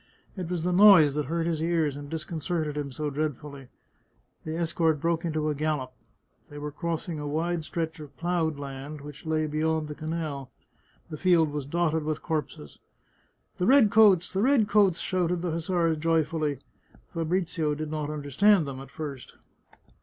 It 0.35 0.49
was 0.49 0.63
the 0.63 0.73
noise 0.73 1.13
that 1.13 1.27
hurt 1.27 1.45
his 1.45 1.61
ears 1.61 1.95
and 1.95 2.09
disconcerted 2.09 2.75
him 2.75 2.91
so 2.91 3.11
dreadfully. 3.11 3.67
The 4.45 4.57
escort 4.57 4.99
broke 4.99 5.23
into 5.25 5.47
a 5.49 5.53
gallop. 5.53 5.93
They 6.49 6.57
were 6.57 6.71
crossing 6.71 7.19
a 7.19 7.27
wide 7.27 7.63
stretch 7.65 7.99
of 7.99 8.17
ploughed 8.17 8.57
land, 8.57 9.01
which 9.01 9.27
lay 9.27 9.45
beyond 9.45 9.87
the 9.87 9.93
canal. 9.93 10.49
The 11.11 11.17
field 11.19 11.51
was 11.51 11.67
dotted 11.67 12.01
with 12.03 12.23
corpses." 12.23 12.79
The 13.59 13.67
red 13.67 13.91
coats! 13.91 14.33
the 14.33 14.41
red 14.41 14.67
coats!" 14.67 14.97
shouted 15.01 15.43
the 15.43 15.51
hussars 15.51 15.97
joyfully. 15.99 16.57
Fabrizio 17.13 17.75
did 17.75 17.91
not 17.91 18.09
understand 18.09 18.65
them 18.65 18.79
at 18.79 18.89
first. 18.89 19.35